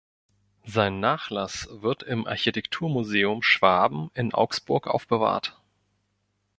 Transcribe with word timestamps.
Sein 0.65 0.99
Nachlass 0.99 1.69
wird 1.71 2.01
im 2.01 2.25
Architekturmuseum 2.25 3.43
Schwaben 3.43 4.09
in 4.15 4.33
Augsburg 4.33 4.87
aufbewahrt. 4.87 5.61